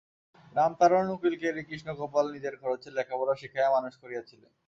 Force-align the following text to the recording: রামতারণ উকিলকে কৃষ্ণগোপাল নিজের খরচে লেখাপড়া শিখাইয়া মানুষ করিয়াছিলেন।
রামতারণ 0.55 1.05
উকিলকে 1.15 1.47
কৃষ্ণগোপাল 1.69 2.25
নিজের 2.35 2.55
খরচে 2.61 2.89
লেখাপড়া 2.97 3.33
শিখাইয়া 3.41 3.75
মানুষ 3.77 3.93
করিয়াছিলেন। 4.01 4.51